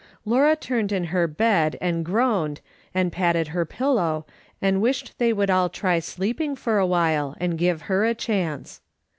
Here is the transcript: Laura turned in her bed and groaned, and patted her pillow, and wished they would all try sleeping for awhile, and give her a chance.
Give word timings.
Laura 0.25 0.55
turned 0.55 0.91
in 0.91 1.03
her 1.13 1.27
bed 1.27 1.77
and 1.79 2.03
groaned, 2.03 2.59
and 2.91 3.11
patted 3.11 3.49
her 3.49 3.65
pillow, 3.65 4.25
and 4.59 4.81
wished 4.81 5.15
they 5.19 5.31
would 5.31 5.51
all 5.51 5.69
try 5.69 5.99
sleeping 5.99 6.55
for 6.55 6.79
awhile, 6.79 7.35
and 7.39 7.55
give 7.55 7.83
her 7.83 8.03
a 8.03 8.15
chance. 8.15 8.81